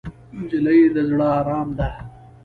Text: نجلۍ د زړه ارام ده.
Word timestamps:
نجلۍ 0.37 0.81
د 0.93 0.97
زړه 1.09 1.27
ارام 1.39 1.69
ده. 1.77 1.87